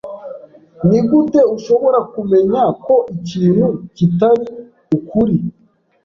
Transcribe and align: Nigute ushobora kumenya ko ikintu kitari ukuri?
Nigute 0.87 1.39
ushobora 1.55 1.99
kumenya 2.13 2.61
ko 2.85 2.95
ikintu 3.15 3.67
kitari 3.95 4.45
ukuri? 4.97 5.35